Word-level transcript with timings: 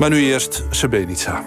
Maar 0.00 0.10
nu 0.10 0.22
eerst 0.22 0.64
Srebrenica. 0.70 1.44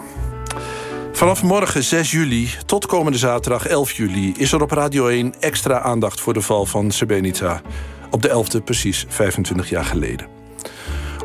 Vanaf 1.12 1.44
morgen 1.44 1.84
6 1.84 2.12
juli 2.12 2.50
tot 2.66 2.86
komende 2.86 3.18
zaterdag 3.18 3.68
11 3.68 3.92
juli... 3.92 4.34
is 4.38 4.52
er 4.52 4.62
op 4.62 4.72
Radio 4.72 5.08
1 5.08 5.34
extra 5.40 5.80
aandacht 5.80 6.22
voor 6.22 6.34
de 6.34 6.42
val 6.42 6.66
van 6.66 6.92
Srebrenica. 6.92 7.62
Op 8.10 8.22
de 8.22 8.30
11e 8.30 8.64
precies 8.64 9.06
25 9.08 9.70
jaar 9.70 9.86
geleden. 9.86 10.28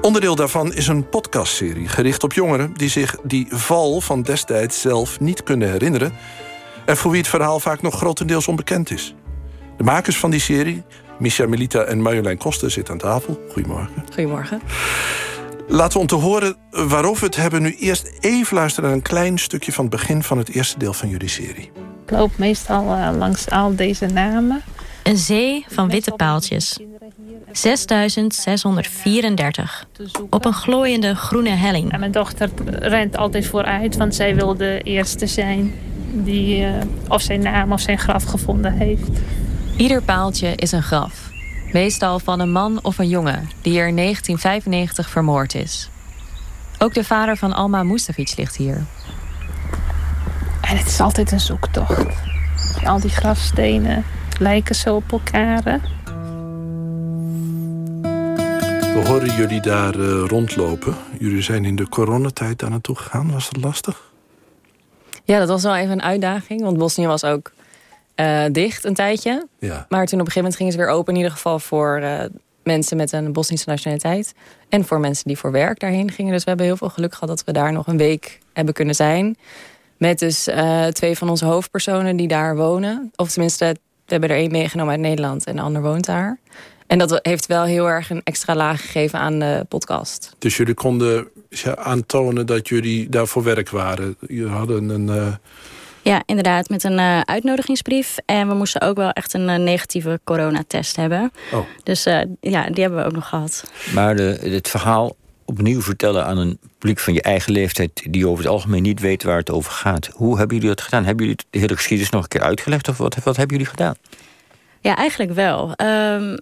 Onderdeel 0.00 0.34
daarvan 0.34 0.72
is 0.72 0.86
een 0.86 1.08
podcastserie 1.08 1.88
gericht 1.88 2.24
op 2.24 2.32
jongeren... 2.32 2.72
die 2.76 2.88
zich 2.88 3.16
die 3.22 3.46
val 3.50 4.00
van 4.00 4.22
destijds 4.22 4.80
zelf 4.80 5.20
niet 5.20 5.42
kunnen 5.42 5.70
herinneren... 5.70 6.12
en 6.86 6.96
voor 6.96 7.10
wie 7.10 7.20
het 7.20 7.30
verhaal 7.30 7.60
vaak 7.60 7.82
nog 7.82 7.96
grotendeels 7.96 8.48
onbekend 8.48 8.90
is. 8.90 9.14
De 9.76 9.84
makers 9.84 10.18
van 10.18 10.30
die 10.30 10.40
serie, 10.40 10.82
Misha 11.18 11.46
Melita 11.46 11.82
en 11.82 12.02
Marjolein 12.02 12.38
Koster... 12.38 12.70
zitten 12.70 12.92
aan 12.92 13.00
tafel. 13.00 13.40
Goedemorgen. 13.52 14.04
Goedemorgen. 14.06 14.60
Laten 15.70 15.92
we 15.92 15.98
om 15.98 16.06
te 16.06 16.14
horen 16.14 16.56
waarover 16.70 17.20
we 17.20 17.26
het 17.26 17.36
hebben... 17.36 17.62
nu 17.62 17.74
eerst 17.74 18.10
even 18.20 18.56
luisteren 18.56 18.88
naar 18.88 18.98
een 18.98 19.04
klein 19.04 19.38
stukje... 19.38 19.72
van 19.72 19.84
het 19.84 19.92
begin 19.92 20.22
van 20.22 20.38
het 20.38 20.48
eerste 20.48 20.78
deel 20.78 20.92
van 20.92 21.08
jullie 21.08 21.28
serie. 21.28 21.70
Ik 22.04 22.10
loop 22.10 22.30
meestal 22.36 22.84
uh, 22.84 23.10
langs 23.18 23.50
al 23.50 23.76
deze 23.76 24.06
namen. 24.06 24.62
Een 25.02 25.16
zee 25.16 25.64
van 25.68 25.88
witte 25.88 26.10
paaltjes. 26.10 26.78
6634. 27.52 29.86
Op 30.30 30.44
een 30.44 30.52
glooiende 30.52 31.14
groene 31.14 31.50
helling. 31.50 31.92
En 31.92 32.00
mijn 32.00 32.12
dochter 32.12 32.50
rent 32.66 33.16
altijd 33.16 33.46
vooruit, 33.46 33.96
want 33.96 34.14
zij 34.14 34.34
wil 34.34 34.56
de 34.56 34.80
eerste 34.82 35.26
zijn... 35.26 35.74
die 36.12 36.60
uh, 36.60 36.70
of 37.08 37.22
zijn 37.22 37.40
naam 37.40 37.72
of 37.72 37.80
zijn 37.80 37.98
graf 37.98 38.24
gevonden 38.24 38.72
heeft. 38.72 39.10
Ieder 39.76 40.02
paaltje 40.02 40.52
is 40.54 40.72
een 40.72 40.82
graf. 40.82 41.28
Meestal 41.72 42.18
van 42.18 42.40
een 42.40 42.52
man 42.52 42.78
of 42.82 42.98
een 42.98 43.08
jongen 43.08 43.50
die 43.62 43.78
er 43.78 43.88
in 43.88 43.96
1995 43.96 45.10
vermoord 45.10 45.54
is. 45.54 45.90
Ook 46.78 46.94
de 46.94 47.04
vader 47.04 47.36
van 47.36 47.52
Alma 47.52 47.82
Mustafic 47.82 48.36
ligt 48.36 48.56
hier. 48.56 48.84
En 50.60 50.76
het 50.76 50.86
is 50.86 51.00
altijd 51.00 51.32
een 51.32 51.40
zoektocht. 51.40 52.06
Al 52.84 53.00
die 53.00 53.10
grafstenen 53.10 54.04
lijken 54.38 54.74
zo 54.74 54.94
op 54.94 55.12
elkaar. 55.12 55.62
We 58.94 59.04
horen 59.06 59.36
jullie 59.36 59.60
daar 59.60 59.96
uh, 59.96 60.24
rondlopen. 60.26 60.96
Jullie 61.18 61.42
zijn 61.42 61.64
in 61.64 61.76
de 61.76 61.88
coronatijd 61.88 62.58
daar 62.58 62.70
naartoe 62.70 62.96
gegaan. 62.96 63.32
Was 63.32 63.50
dat 63.50 63.62
lastig? 63.62 64.10
Ja, 65.24 65.38
dat 65.38 65.48
was 65.48 65.62
wel 65.62 65.76
even 65.76 65.92
een 65.92 66.02
uitdaging. 66.02 66.62
Want 66.62 66.78
Bosnië 66.78 67.06
was 67.06 67.24
ook 67.24 67.52
uh, 68.20 68.44
dicht 68.52 68.84
een 68.84 68.94
tijdje. 68.94 69.46
Ja. 69.58 69.86
Maar 69.88 70.06
toen 70.06 70.20
op 70.20 70.26
een 70.26 70.32
gegeven 70.32 70.36
moment 70.36 70.56
gingen 70.56 70.72
ze 70.72 70.78
weer 70.78 70.88
open. 70.88 71.12
In 71.12 71.18
ieder 71.18 71.32
geval 71.32 71.58
voor 71.58 72.00
uh, 72.02 72.20
mensen 72.62 72.96
met 72.96 73.12
een 73.12 73.32
Bosnische 73.32 73.68
nationaliteit. 73.68 74.34
En 74.68 74.84
voor 74.84 75.00
mensen 75.00 75.24
die 75.26 75.38
voor 75.38 75.52
werk 75.52 75.80
daarheen 75.80 76.10
gingen. 76.10 76.32
Dus 76.32 76.42
we 76.42 76.48
hebben 76.48 76.66
heel 76.66 76.76
veel 76.76 76.88
geluk 76.88 77.12
gehad 77.12 77.28
dat 77.28 77.44
we 77.44 77.52
daar 77.52 77.72
nog 77.72 77.86
een 77.86 77.96
week 77.96 78.38
hebben 78.52 78.74
kunnen 78.74 78.94
zijn. 78.94 79.36
Met 79.96 80.18
dus 80.18 80.48
uh, 80.48 80.86
twee 80.86 81.18
van 81.18 81.28
onze 81.28 81.44
hoofdpersonen 81.44 82.16
die 82.16 82.28
daar 82.28 82.56
wonen. 82.56 83.12
Of 83.16 83.30
tenminste, 83.30 83.64
we 84.06 84.12
hebben 84.12 84.30
er 84.30 84.36
één 84.36 84.50
meegenomen 84.50 84.92
uit 84.92 85.00
Nederland 85.00 85.44
en 85.44 85.56
de 85.56 85.62
ander 85.62 85.82
woont 85.82 86.06
daar. 86.06 86.38
En 86.86 86.98
dat 86.98 87.18
heeft 87.22 87.46
wel 87.46 87.64
heel 87.64 87.88
erg 87.88 88.10
een 88.10 88.20
extra 88.24 88.54
laag 88.54 88.80
gegeven 88.80 89.18
aan 89.18 89.38
de 89.38 89.66
podcast. 89.68 90.34
Dus 90.38 90.56
jullie 90.56 90.74
konden 90.74 91.28
aantonen 91.74 92.46
dat 92.46 92.68
jullie 92.68 93.08
daar 93.08 93.26
voor 93.26 93.42
werk 93.42 93.70
waren. 93.70 94.16
Jullie 94.26 94.52
hadden 94.52 94.88
een... 94.88 95.06
Uh... 95.06 95.34
Ja, 96.08 96.22
inderdaad, 96.26 96.68
met 96.68 96.84
een 96.84 96.98
uh, 96.98 97.20
uitnodigingsbrief. 97.20 98.16
En 98.26 98.48
we 98.48 98.54
moesten 98.54 98.80
ook 98.80 98.96
wel 98.96 99.10
echt 99.10 99.34
een 99.34 99.48
uh, 99.48 99.56
negatieve 99.56 100.20
coronatest 100.24 100.96
hebben. 100.96 101.32
Oh. 101.52 101.66
Dus 101.82 102.06
uh, 102.06 102.20
ja, 102.40 102.70
die 102.70 102.82
hebben 102.82 102.98
we 102.98 103.04
ook 103.04 103.12
nog 103.12 103.28
gehad. 103.28 103.70
Maar 103.94 104.16
de, 104.16 104.38
het 104.42 104.68
verhaal 104.68 105.16
opnieuw 105.44 105.82
vertellen 105.82 106.24
aan 106.24 106.38
een 106.38 106.58
publiek 106.78 106.98
van 106.98 107.14
je 107.14 107.22
eigen 107.22 107.52
leeftijd... 107.52 108.02
die 108.10 108.28
over 108.28 108.44
het 108.44 108.52
algemeen 108.52 108.82
niet 108.82 109.00
weet 109.00 109.22
waar 109.22 109.38
het 109.38 109.50
over 109.50 109.72
gaat. 109.72 110.10
Hoe 110.14 110.38
hebben 110.38 110.56
jullie 110.56 110.74
dat 110.74 110.84
gedaan? 110.84 111.04
Hebben 111.04 111.26
jullie 111.26 111.44
de 111.50 111.58
hele 111.58 111.76
geschiedenis 111.76 112.12
nog 112.12 112.22
een 112.22 112.28
keer 112.28 112.42
uitgelegd? 112.42 112.88
Of 112.88 112.98
wat, 112.98 113.14
wat 113.14 113.36
hebben 113.36 113.56
jullie 113.56 113.70
gedaan? 113.70 113.94
Ja, 114.80 114.96
eigenlijk 114.96 115.32
wel. 115.32 115.74
Um, 115.76 116.38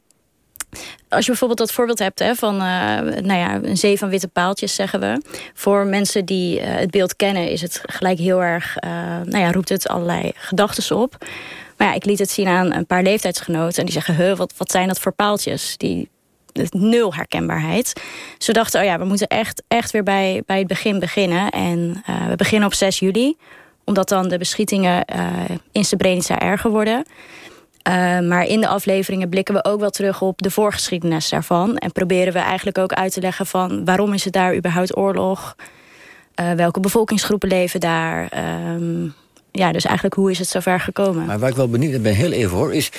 als 1.08 1.24
je 1.24 1.30
bijvoorbeeld 1.30 1.58
dat 1.58 1.72
voorbeeld 1.72 1.98
hebt 1.98 2.18
hè, 2.18 2.34
van 2.34 2.54
uh, 2.54 2.60
nou 3.00 3.34
ja, 3.34 3.54
een 3.62 3.76
zee 3.76 3.98
van 3.98 4.08
witte 4.08 4.28
paaltjes, 4.28 4.74
zeggen 4.74 5.00
we. 5.00 5.22
Voor 5.54 5.86
mensen 5.86 6.24
die 6.24 6.60
uh, 6.60 6.66
het 6.66 6.90
beeld 6.90 7.16
kennen, 7.16 7.50
is 7.50 7.62
het 7.62 7.80
gelijk 7.86 8.18
heel 8.18 8.42
erg, 8.42 8.76
uh, 8.84 8.90
nou 9.24 9.38
ja, 9.38 9.52
roept 9.52 9.68
het 9.68 9.88
allerlei 9.88 10.32
gedachten 10.34 10.96
op. 10.96 11.16
Maar 11.76 11.88
ja, 11.88 11.94
ik 11.94 12.04
liet 12.04 12.18
het 12.18 12.30
zien 12.30 12.48
aan 12.48 12.72
een 12.72 12.86
paar 12.86 13.02
leeftijdsgenoten 13.02 13.78
en 13.78 13.84
die 13.84 13.92
zeggen, 13.92 14.16
huh, 14.16 14.36
wat, 14.36 14.52
wat 14.56 14.70
zijn 14.70 14.88
dat 14.88 14.98
voor 14.98 15.12
paaltjes? 15.12 15.76
Die, 15.76 16.08
nul 16.70 17.14
herkenbaarheid. 17.14 18.00
Ze 18.38 18.52
dachten, 18.52 18.80
oh 18.80 18.86
ja, 18.86 18.98
we 18.98 19.04
moeten 19.04 19.26
echt, 19.26 19.62
echt 19.68 19.90
weer 19.90 20.02
bij, 20.02 20.42
bij 20.46 20.58
het 20.58 20.66
begin 20.66 20.98
beginnen. 20.98 21.50
En 21.50 22.02
we 22.28 22.36
beginnen 22.36 22.68
op 22.68 22.74
6 22.74 22.98
juli, 22.98 23.36
omdat 23.84 24.08
dan 24.08 24.28
de 24.28 24.38
beschietingen 24.38 25.04
in 25.72 25.84
Srebrenica 25.84 26.38
erger 26.38 26.70
worden. 26.70 27.04
Uh, 27.88 27.92
maar 28.20 28.44
in 28.44 28.60
de 28.60 28.68
afleveringen 28.68 29.28
blikken 29.28 29.54
we 29.54 29.64
ook 29.64 29.80
wel 29.80 29.90
terug 29.90 30.22
op 30.22 30.42
de 30.42 30.50
voorgeschiedenis 30.50 31.28
daarvan. 31.28 31.76
En 31.76 31.92
proberen 31.92 32.32
we 32.32 32.38
eigenlijk 32.38 32.78
ook 32.78 32.92
uit 32.92 33.12
te 33.12 33.20
leggen 33.20 33.46
van 33.46 33.84
waarom 33.84 34.12
is 34.12 34.24
het 34.24 34.32
daar 34.32 34.56
überhaupt 34.56 34.96
oorlog? 34.96 35.56
Uh, 36.40 36.52
welke 36.52 36.80
bevolkingsgroepen 36.80 37.48
leven 37.48 37.80
daar? 37.80 38.30
Um, 38.74 39.14
ja, 39.52 39.72
dus 39.72 39.84
eigenlijk 39.84 40.14
hoe 40.14 40.30
is 40.30 40.38
het 40.38 40.48
zover 40.48 40.80
gekomen? 40.80 41.26
Maar 41.26 41.38
waar 41.38 41.50
ik 41.50 41.56
wel 41.56 41.68
benieuwd 41.68 42.02
ben, 42.02 42.14
heel 42.14 42.32
even 42.32 42.56
hoor, 42.56 42.74
is... 42.74 42.90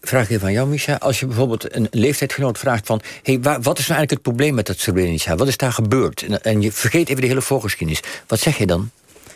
Vraag 0.00 0.30
even 0.30 0.46
aan 0.46 0.52
jou, 0.52 0.68
Misha. 0.68 0.94
Als 0.94 1.20
je 1.20 1.26
bijvoorbeeld 1.26 1.74
een 1.74 1.88
leeftijdgenoot 1.90 2.58
vraagt 2.58 2.86
van... 2.86 3.00
Hey, 3.22 3.40
wat 3.40 3.54
is 3.54 3.60
nou 3.60 3.98
eigenlijk 3.98 4.10
het 4.10 4.22
probleem 4.22 4.54
met 4.54 4.66
dat 4.66 4.78
Srebrenica? 4.78 5.36
Wat 5.36 5.48
is 5.48 5.56
daar 5.56 5.72
gebeurd? 5.72 6.22
En, 6.22 6.42
en 6.42 6.60
je 6.60 6.72
vergeet 6.72 7.08
even 7.08 7.20
de 7.20 7.28
hele 7.28 7.42
voorgeschiedenis. 7.42 8.02
Wat 8.26 8.38
zeg 8.38 8.58
je 8.58 8.66
dan? 8.66 8.90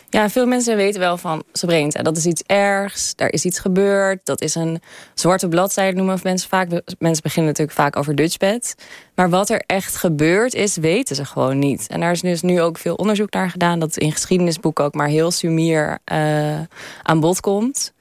Ja, 0.09 0.29
veel 0.29 0.45
mensen 0.45 0.75
weten 0.75 0.99
wel 0.99 1.17
van 1.17 1.43
Srebrenica. 1.51 2.01
Dat 2.01 2.17
is 2.17 2.25
iets 2.25 2.41
ergs, 2.45 3.15
daar 3.15 3.29
is 3.29 3.45
iets 3.45 3.59
gebeurd. 3.59 4.25
Dat 4.25 4.41
is 4.41 4.55
een 4.55 4.81
zwarte 5.13 5.47
bladzijde, 5.47 5.97
noemen 5.97 6.19
mensen 6.23 6.49
vaak. 6.49 6.69
Mensen 6.99 7.23
beginnen 7.23 7.51
natuurlijk 7.51 7.77
vaak 7.77 7.95
over 7.95 8.15
Dutchbed. 8.15 8.75
Maar 9.15 9.29
wat 9.29 9.49
er 9.49 9.63
echt 9.65 9.95
gebeurd 9.95 10.53
is, 10.53 10.77
weten 10.77 11.15
ze 11.15 11.25
gewoon 11.25 11.59
niet. 11.59 11.87
En 11.87 11.99
daar 11.99 12.11
is 12.11 12.21
dus 12.21 12.41
nu 12.41 12.61
ook 12.61 12.77
veel 12.77 12.95
onderzoek 12.95 13.31
naar 13.31 13.49
gedaan... 13.49 13.79
dat 13.79 13.97
in 13.97 14.11
geschiedenisboeken 14.11 14.85
ook 14.85 14.93
maar 14.93 15.07
heel 15.07 15.31
sumier 15.31 15.99
uh, 16.11 16.59
aan 17.01 17.19
bod 17.19 17.39
komt. 17.39 17.93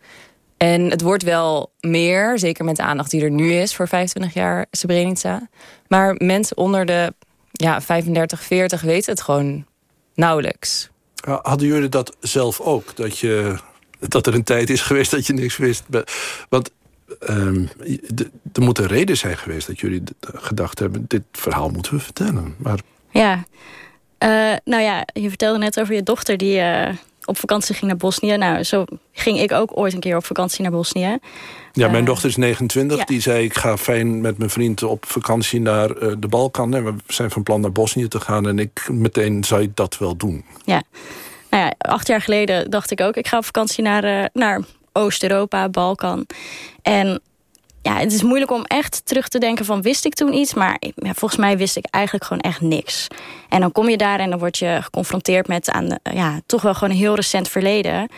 En 0.57 0.91
het 0.91 1.01
wordt 1.01 1.23
wel 1.23 1.73
meer, 1.81 2.39
zeker 2.39 2.65
met 2.65 2.77
de 2.77 2.83
aandacht 2.83 3.11
die 3.11 3.23
er 3.23 3.31
nu 3.31 3.53
is... 3.53 3.75
voor 3.75 3.89
25 3.89 4.35
jaar 4.35 4.67
Srebrenica. 4.71 5.49
Maar 5.89 6.15
mensen 6.19 6.57
onder 6.57 6.87
de 6.87 7.15
ja, 7.53 7.81
35, 7.81 8.43
40 8.43 8.81
weten 8.81 9.13
het 9.13 9.23
gewoon 9.23 9.67
nauwelijks. 10.15 10.91
Hadden 11.27 11.67
jullie 11.69 11.89
dat 11.89 12.17
zelf 12.21 12.61
ook? 12.61 12.97
Dat, 12.97 13.19
je, 13.19 13.57
dat 13.99 14.27
er 14.27 14.35
een 14.35 14.45
tijd 14.45 14.71
is 14.71 14.81
geweest 14.81 15.11
dat 15.11 15.27
je 15.27 15.33
niks 15.33 15.57
wist? 15.57 15.85
Want 16.49 16.71
um, 17.29 17.69
er 18.53 18.63
moet 18.63 18.79
een 18.79 18.87
reden 18.87 19.17
zijn 19.17 19.39
geweest 19.39 19.67
dat 19.67 19.81
jullie 19.81 20.03
gedacht 20.21 20.79
hebben... 20.79 21.05
dit 21.09 21.23
verhaal 21.33 21.69
moeten 21.69 21.95
we 21.95 22.01
vertellen. 22.01 22.55
Maar... 22.59 22.79
Ja, 23.11 23.45
uh, 24.19 24.57
nou 24.65 24.83
ja, 24.83 25.07
je 25.13 25.29
vertelde 25.29 25.59
net 25.59 25.81
over 25.81 25.95
je 25.95 26.03
dochter 26.03 26.37
die 26.37 26.59
uh, 26.59 26.89
op 27.27 27.39
vakantie 27.39 27.75
ging 27.75 27.87
naar 27.87 27.97
Bosnië. 27.97 28.37
Nou, 28.37 28.63
zo 28.63 28.85
ging 29.13 29.41
ik 29.41 29.53
ook 29.53 29.79
ooit 29.79 29.93
een 29.93 30.01
keer 30.01 30.17
op 30.17 30.25
vakantie 30.25 30.63
naar 30.63 30.71
Bosnië. 30.71 31.19
Ja, 31.73 31.89
mijn 31.89 32.03
uh, 32.03 32.09
dochter 32.09 32.29
is 32.29 32.37
29. 32.37 32.99
Ja. 32.99 33.05
Die 33.05 33.21
zei, 33.21 33.45
ik 33.45 33.55
ga 33.55 33.77
fijn 33.77 34.21
met 34.21 34.39
mijn 34.39 34.51
vriend 34.51 34.83
op 34.83 35.07
vakantie 35.07 35.61
naar 35.61 35.89
de 36.19 36.29
Balkan. 36.29 36.75
En 36.75 36.85
we 36.85 36.95
zijn 37.07 37.31
van 37.31 37.43
plan 37.43 37.61
naar 37.61 37.73
Bosnië 37.73 38.09
te 38.09 38.21
gaan. 38.21 38.49
En 38.49 38.59
ik 38.59 38.89
meteen 38.91 39.45
zei 39.45 39.71
dat 39.75 39.99
wel 39.99 40.17
doen. 40.17 40.45
Ja. 40.65 40.83
Nou 41.51 41.65
ja, 41.65 41.75
acht 41.79 42.07
jaar 42.07 42.21
geleden 42.21 42.71
dacht 42.71 42.91
ik 42.91 43.01
ook... 43.01 43.17
ik 43.17 43.27
ga 43.27 43.37
op 43.37 43.45
vakantie 43.45 43.83
naar, 43.83 44.05
uh, 44.05 44.25
naar 44.33 44.65
Oost-Europa, 44.93 45.69
Balkan. 45.69 46.27
En 46.83 47.21
ja, 47.87 47.97
het 47.99 48.13
is 48.13 48.23
moeilijk 48.23 48.51
om 48.51 48.65
echt 48.65 49.01
terug 49.05 49.29
te 49.29 49.39
denken 49.39 49.65
van... 49.65 49.83
wist 49.83 50.05
ik 50.05 50.15
toen 50.15 50.33
iets? 50.33 50.55
Maar 50.55 50.77
ja, 50.95 51.15
volgens 51.15 51.41
mij 51.41 51.59
wist 51.59 51.77
ik 51.77 51.87
eigenlijk 51.91 52.25
gewoon 52.25 52.43
echt 52.43 52.61
niks. 52.61 53.07
En 53.49 53.61
dan 53.61 53.73
kom 53.73 53.89
je 53.89 53.97
daar 53.97 54.21
en 54.21 54.31
dan 54.31 54.39
word 54.39 54.59
je 54.59 54.79
geconfronteerd 54.83 55.49
met... 55.49 55.71
aan 55.71 55.89
de, 55.89 55.99
ja, 56.03 56.41
toch 56.47 56.63
wel 56.63 56.75
gewoon 56.75 56.91
een 56.91 56.97
heel 56.97 57.15
recent 57.15 57.49
verleden... 57.49 58.09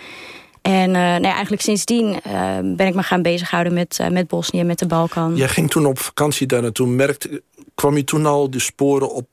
En 0.62 0.88
uh, 0.88 0.94
nou 0.94 1.23
ja, 1.23 1.32
eigenlijk 1.32 1.62
sindsdien 1.62 2.06
uh, 2.26 2.59
ben 2.62 2.87
ik 2.87 2.94
me 2.94 3.03
gaan 3.03 3.23
bezighouden 3.23 3.73
met, 3.73 3.99
uh, 4.00 4.09
met 4.09 4.29
Bosnië, 4.29 4.65
met 4.65 4.79
de 4.79 4.87
Balkan. 4.87 5.37
Jij 5.37 5.49
ging 5.49 5.71
toen 5.71 5.87
op 5.87 5.99
vakantie 5.99 6.47
daar 6.47 6.62
naartoe. 6.62 6.87
Merkte, 6.87 7.43
kwam 7.75 7.97
je 7.97 8.05
toen 8.05 8.26
al 8.26 8.50
de 8.50 8.59
sporen 8.59 9.14
op 9.14 9.26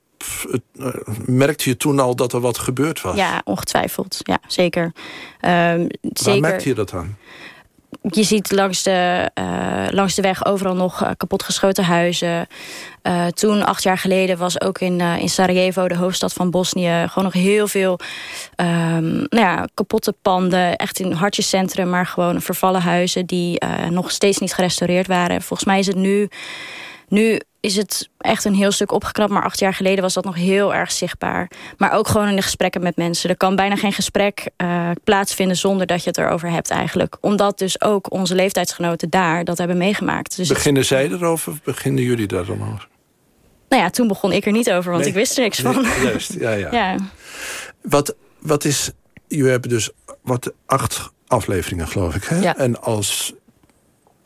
merkte 1.25 1.69
je 1.69 1.77
toen 1.77 1.99
al 1.99 2.15
dat 2.15 2.33
er 2.33 2.39
wat 2.39 2.57
gebeurd 2.57 3.01
was? 3.01 3.15
Ja, 3.15 3.41
ongetwijfeld. 3.43 4.17
Ja, 4.23 4.39
zeker. 4.47 4.83
Um, 4.83 4.91
Waar 5.41 5.87
zeker. 6.01 6.41
merkte 6.41 6.69
je 6.69 6.75
dat 6.75 6.93
aan? 6.93 7.17
Je 8.01 8.23
ziet 8.23 8.51
langs 8.51 8.83
de, 8.83 9.31
uh, 9.39 9.85
langs 9.89 10.15
de 10.15 10.21
weg 10.21 10.45
overal 10.45 10.75
nog 10.75 11.03
uh, 11.03 11.09
kapotgeschoten 11.17 11.83
huizen. 11.83 12.47
Uh, 13.03 13.27
toen, 13.27 13.65
acht 13.65 13.83
jaar 13.83 13.97
geleden, 13.97 14.37
was 14.37 14.61
ook 14.61 14.79
in, 14.79 15.01
in 15.01 15.29
Sarajevo, 15.29 15.87
de 15.87 15.95
hoofdstad 15.95 16.33
van 16.33 16.51
Bosnië... 16.51 17.05
gewoon 17.07 17.23
nog 17.23 17.33
heel 17.33 17.67
veel 17.67 17.99
um, 18.55 19.13
nou 19.13 19.27
ja, 19.29 19.67
kapotte 19.73 20.15
panden. 20.21 20.75
Echt 20.75 20.99
in 20.99 21.11
hartjescentrum, 21.11 21.89
maar 21.89 22.05
gewoon 22.05 22.41
vervallen 22.41 22.81
huizen... 22.81 23.25
die 23.25 23.61
nog 23.89 24.11
steeds 24.11 24.37
niet 24.37 24.53
gerestaureerd 24.53 25.07
waren. 25.07 25.41
Volgens 25.41 25.67
mij 25.67 25.79
is 25.79 25.87
het 25.87 25.95
nu... 25.95 26.29
nu 27.07 27.39
is 27.65 27.75
het 27.75 28.09
echt 28.17 28.45
een 28.45 28.53
heel 28.53 28.71
stuk 28.71 28.91
opgeknapt. 28.91 29.31
Maar 29.31 29.43
acht 29.43 29.59
jaar 29.59 29.73
geleden 29.73 30.01
was 30.01 30.13
dat 30.13 30.23
nog 30.23 30.35
heel 30.35 30.73
erg 30.73 30.91
zichtbaar. 30.91 31.51
Maar 31.77 31.91
ook 31.91 32.07
gewoon 32.07 32.27
in 32.27 32.35
de 32.35 32.41
gesprekken 32.41 32.81
met 32.83 32.95
mensen. 32.95 33.29
Er 33.29 33.37
kan 33.37 33.55
bijna 33.55 33.75
geen 33.75 33.93
gesprek 33.93 34.49
uh, 34.57 34.91
plaatsvinden 35.03 35.57
zonder 35.57 35.87
dat 35.87 36.03
je 36.03 36.09
het 36.09 36.17
erover 36.17 36.49
hebt 36.49 36.69
eigenlijk. 36.69 37.17
Omdat 37.21 37.57
dus 37.57 37.81
ook 37.81 38.11
onze 38.11 38.35
leeftijdsgenoten 38.35 39.09
daar 39.09 39.43
dat 39.43 39.57
hebben 39.57 39.77
meegemaakt. 39.77 40.35
Dus 40.35 40.47
beginnen 40.47 40.85
zij 40.85 41.09
erover 41.09 41.51
of 41.51 41.61
beginnen 41.61 42.03
jullie 42.03 42.27
daar 42.27 42.45
dan 42.45 42.61
over? 42.73 42.87
Nou 43.69 43.81
ja, 43.81 43.89
toen 43.89 44.07
begon 44.07 44.31
ik 44.31 44.45
er 44.45 44.51
niet 44.51 44.71
over, 44.71 44.91
want 44.91 45.05
ik 45.05 45.13
wist 45.13 45.37
er 45.37 45.43
niks 45.43 45.59
van. 45.59 45.85
juist, 46.03 46.33
ja, 46.33 46.51
ja. 46.51 46.71
ja. 46.71 46.95
Wat, 47.81 48.15
wat 48.39 48.65
is... 48.65 48.91
Je 49.27 49.43
hebt 49.43 49.69
dus 49.69 49.89
wat 50.21 50.53
acht 50.65 51.09
afleveringen, 51.27 51.87
geloof 51.87 52.15
ik. 52.15 52.23
Hè? 52.23 52.39
Ja. 52.39 52.57
En 52.57 52.81
als 52.81 53.33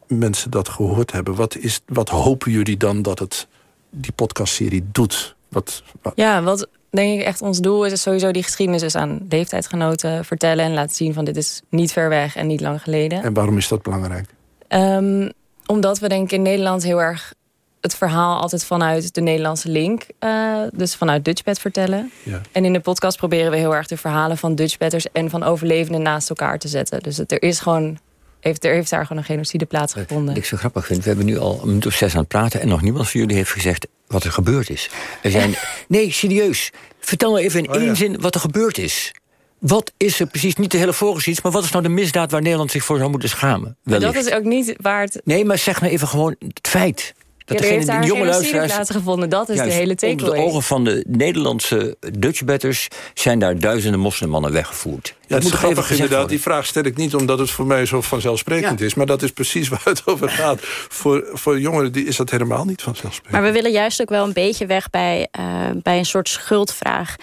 mensen 0.09 0.51
dat 0.51 0.69
gehoord 0.69 1.11
hebben... 1.11 1.35
Wat, 1.35 1.55
is, 1.55 1.81
wat 1.85 2.09
hopen 2.09 2.51
jullie 2.51 2.77
dan 2.77 3.01
dat 3.01 3.19
het 3.19 3.47
die 3.89 4.11
podcastserie 4.11 4.85
doet? 4.91 5.35
Wat, 5.49 5.83
Ja, 6.15 6.43
wat 6.43 6.67
denk 6.89 7.19
ik 7.19 7.25
echt 7.25 7.41
ons 7.41 7.59
doel 7.59 7.85
is... 7.85 7.91
is 7.91 8.01
sowieso 8.01 8.31
die 8.31 8.43
geschiedenis 8.43 8.81
dus 8.81 8.95
aan 8.95 9.25
leeftijdsgenoten 9.29 10.25
vertellen... 10.25 10.65
en 10.65 10.73
laten 10.73 10.95
zien 10.95 11.13
van 11.13 11.25
dit 11.25 11.37
is 11.37 11.61
niet 11.69 11.91
ver 11.91 12.09
weg 12.09 12.35
en 12.35 12.47
niet 12.47 12.61
lang 12.61 12.81
geleden. 12.81 13.23
En 13.23 13.33
waarom 13.33 13.57
is 13.57 13.67
dat 13.67 13.81
belangrijk? 13.81 14.29
Um, 14.69 15.31
omdat 15.65 15.99
we 15.99 16.09
denk 16.09 16.23
ik 16.23 16.31
in 16.31 16.41
Nederland 16.41 16.83
heel 16.83 17.01
erg 17.01 17.33
het 17.81 17.95
verhaal 17.95 18.39
altijd 18.39 18.65
vanuit 18.65 19.13
de 19.13 19.21
Nederlandse 19.21 19.69
link, 19.69 20.05
uh, 20.19 20.61
dus 20.73 20.95
vanuit 20.95 21.25
Dutchbed 21.25 21.59
vertellen. 21.59 22.11
Ja. 22.23 22.41
En 22.51 22.65
in 22.65 22.73
de 22.73 22.79
podcast 22.79 23.17
proberen 23.17 23.51
we 23.51 23.57
heel 23.57 23.75
erg 23.75 23.87
de 23.87 23.97
verhalen 23.97 24.37
van 24.37 24.55
Dutchbedders 24.55 25.11
en 25.11 25.29
van 25.29 25.43
overlevenden 25.43 26.01
naast 26.01 26.29
elkaar 26.29 26.59
te 26.59 26.67
zetten. 26.67 26.99
Dus 26.99 27.17
het, 27.17 27.31
er 27.31 27.41
is 27.41 27.59
gewoon 27.59 27.97
heeft, 28.39 28.65
er 28.65 28.73
heeft 28.73 28.89
daar 28.89 29.05
gewoon 29.05 29.17
een 29.17 29.27
genocide 29.27 29.65
plaatsgevonden. 29.65 30.27
Wat 30.27 30.37
ik 30.37 30.45
zo 30.45 30.57
grappig 30.57 30.85
vind, 30.85 31.01
we 31.01 31.07
hebben 31.07 31.25
nu 31.25 31.37
al 31.37 31.59
een 31.61 31.67
minuut 31.67 31.85
of 31.85 31.93
zes 31.93 32.13
aan 32.13 32.19
het 32.19 32.27
praten... 32.27 32.61
en 32.61 32.67
nog 32.67 32.81
niemand 32.81 33.09
van 33.09 33.19
jullie 33.19 33.35
heeft 33.35 33.51
gezegd 33.51 33.87
wat 34.07 34.23
er 34.23 34.31
gebeurd 34.31 34.69
is. 34.69 34.89
Er 35.21 35.31
zijn, 35.31 35.55
nee, 35.87 36.11
serieus. 36.11 36.71
Vertel 36.99 37.31
nou 37.31 37.43
even 37.43 37.63
in 37.63 37.69
oh, 37.69 37.81
één 37.81 37.95
zin 37.95 38.21
wat 38.21 38.35
er 38.35 38.41
gebeurd 38.41 38.77
is. 38.77 39.11
Wat 39.59 39.91
is 39.97 40.19
er 40.19 40.27
precies, 40.27 40.55
niet 40.55 40.71
de 40.71 40.77
hele 40.77 40.93
voorgeschiedenis... 40.93 41.43
maar 41.43 41.51
wat 41.51 41.63
is 41.63 41.71
nou 41.71 41.83
de 41.83 41.89
misdaad 41.89 42.31
waar 42.31 42.41
Nederland 42.41 42.71
zich 42.71 42.83
voor 42.83 42.97
zou 42.97 43.09
moeten 43.09 43.29
schamen? 43.29 43.77
Dat 43.83 44.15
is 44.15 44.31
ook 44.31 44.43
niet 44.43 44.75
waar 44.77 45.01
het... 45.01 45.21
Nee, 45.23 45.45
maar 45.45 45.57
zeg 45.57 45.81
nou 45.81 45.93
even 45.93 46.07
gewoon 46.07 46.35
het 46.39 46.67
feit. 46.67 47.13
Dat 47.49 47.59
ja, 47.59 47.65
er 47.65 47.73
heeft 47.73 47.87
daar 47.87 48.05
jonge 48.05 48.25
luisteraars 48.25 48.73
plaatsgevonden. 48.73 49.29
Dat 49.29 49.49
is 49.49 49.57
de 49.57 49.71
hele 49.71 49.95
takeaway. 49.95 50.27
Onder 50.27 50.35
de 50.35 50.49
ogen 50.49 50.63
van 50.63 50.83
de 50.83 51.05
Nederlandse 51.07 51.97
Dutchbatters... 52.17 52.87
zijn 53.13 53.39
daar 53.39 53.59
duizenden 53.59 53.99
moslimmannen 53.99 54.51
weggevoerd. 54.51 55.07
Ja, 55.07 55.35
dat 55.35 55.43
het 55.43 55.53
is 55.53 55.59
grappig 55.59 55.91
inderdaad. 55.91 56.29
Die 56.29 56.41
vraag 56.41 56.65
stel 56.65 56.83
ik 56.83 56.95
niet 56.95 57.15
omdat 57.15 57.39
het 57.39 57.49
voor 57.49 57.65
mij 57.65 57.85
zo 57.85 58.01
vanzelfsprekend 58.01 58.81
is. 58.81 58.93
Maar 58.93 59.05
dat 59.05 59.21
is 59.21 59.31
precies 59.31 59.67
waar 59.73 59.81
het 59.83 60.01
over 60.05 60.29
gaat. 60.29 60.59
Voor, 60.89 61.29
voor 61.33 61.59
jongeren 61.59 61.91
die 61.91 62.05
is 62.05 62.15
dat 62.15 62.29
helemaal 62.29 62.65
niet 62.65 62.81
vanzelfsprekend. 62.81 63.41
Maar 63.41 63.51
we 63.51 63.51
willen 63.51 63.71
juist 63.71 64.01
ook 64.01 64.09
wel 64.09 64.25
een 64.25 64.33
beetje 64.33 64.65
weg 64.65 64.89
bij, 64.89 65.27
uh, 65.39 65.45
bij 65.83 65.97
een 65.97 66.05
soort 66.05 66.29
schuldvraag. 66.29 67.15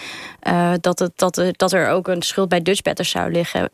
Uh, 0.46 0.72
dat, 0.80 0.98
het, 0.98 1.12
dat, 1.16 1.42
dat 1.52 1.72
er 1.72 1.88
ook 1.88 2.08
een 2.08 2.22
schuld 2.22 2.48
bij 2.48 2.62
Dutchbatters 2.62 3.10
zou 3.10 3.30
liggen. 3.30 3.70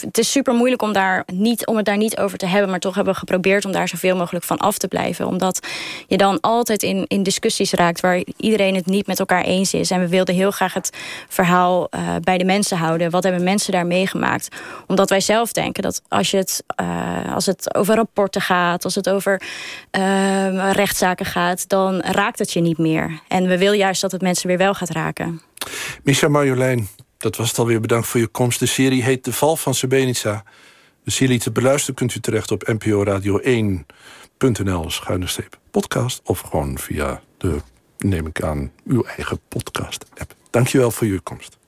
Het 0.00 0.18
is 0.18 0.30
super 0.30 0.54
moeilijk 0.54 0.82
om, 0.82 0.92
daar 0.92 1.24
niet, 1.32 1.66
om 1.66 1.76
het 1.76 1.84
daar 1.84 1.96
niet 1.96 2.18
over 2.18 2.38
te 2.38 2.46
hebben. 2.46 2.70
Maar 2.70 2.78
toch 2.78 2.94
hebben 2.94 3.12
we 3.12 3.18
geprobeerd 3.18 3.64
om 3.64 3.72
daar 3.72 3.88
zoveel 3.88 4.16
mogelijk 4.16 4.44
van 4.44 4.58
af 4.58 4.78
te 4.78 4.88
blijven. 4.88 5.26
Omdat 5.26 5.66
je 6.06 6.16
dan 6.16 6.40
altijd 6.40 6.82
in, 6.82 7.04
in 7.08 7.22
discussies 7.22 7.72
raakt... 7.72 8.00
waar 8.00 8.22
iedereen 8.36 8.74
het 8.74 8.86
niet 8.86 9.06
met 9.06 9.18
elkaar 9.18 9.44
eens 9.44 9.74
is. 9.74 9.90
En 9.90 10.00
we 10.00 10.08
wilden 10.08 10.34
heel 10.34 10.50
graag 10.50 10.74
het 10.74 10.96
verhaal 11.28 11.88
uh, 11.90 12.00
bij 12.22 12.38
de 12.38 12.44
mensen 12.44 12.76
houden. 12.76 13.10
Wat 13.10 13.22
hebben 13.22 13.44
mensen 13.44 13.72
daar 13.72 13.86
meegemaakt. 13.86 14.48
Omdat 14.86 15.10
wij 15.10 15.20
zelf 15.20 15.52
denken 15.52 15.82
dat 15.82 16.02
als, 16.08 16.30
je 16.30 16.36
het, 16.36 16.64
uh, 16.80 17.34
als 17.34 17.46
het 17.46 17.74
over 17.74 17.94
rapporten 17.94 18.40
gaat... 18.40 18.84
als 18.84 18.94
het 18.94 19.08
over 19.08 19.42
uh, 19.98 20.70
rechtszaken 20.72 21.26
gaat, 21.26 21.68
dan 21.68 22.00
raakt 22.00 22.38
het 22.38 22.52
je 22.52 22.60
niet 22.60 22.78
meer. 22.78 23.20
En 23.28 23.46
we 23.46 23.58
willen 23.58 23.78
juist 23.78 24.00
dat 24.00 24.12
het 24.12 24.22
mensen 24.22 24.48
weer 24.48 24.58
wel 24.58 24.74
gaat 24.74 24.90
raken. 24.90 25.40
Misha 26.02 26.28
Marjolein, 26.28 26.88
dat 27.18 27.36
was 27.36 27.48
het 27.48 27.58
alweer. 27.58 27.80
Bedankt 27.80 28.06
voor 28.06 28.20
je 28.20 28.26
komst. 28.26 28.58
De 28.58 28.66
serie 28.66 29.02
heet 29.02 29.24
De 29.24 29.32
Val 29.32 29.56
van 29.56 29.74
Srebrenica. 29.74 30.44
De 31.04 31.10
serie 31.10 31.38
te 31.38 31.52
beluisteren 31.52 31.94
kunt 31.94 32.14
u 32.14 32.20
terecht 32.20 32.50
op 32.50 32.66
NPO 32.66 33.02
Radio 33.02 33.40
1.nl 33.40 34.90
schuine 34.90 35.26
podcast. 35.70 36.20
Of 36.24 36.40
gewoon 36.40 36.78
via 36.78 37.22
de, 37.38 37.60
neem 37.98 38.26
ik 38.26 38.42
aan, 38.42 38.72
uw 38.84 39.04
eigen 39.04 39.40
podcast 39.48 40.04
app. 40.16 40.34
Dankjewel 40.50 40.90
voor 40.90 41.06
je 41.06 41.20
komst. 41.20 41.58